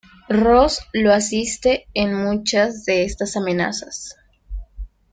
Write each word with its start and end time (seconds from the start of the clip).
Ross 0.31 0.79
lo 0.93 1.13
asiste 1.13 1.85
en 1.93 2.15
muchas 2.15 2.85
de 2.85 3.03
estas 3.05 3.37
amenazas. 3.37 4.15